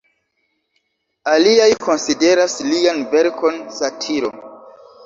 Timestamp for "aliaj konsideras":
1.35-2.59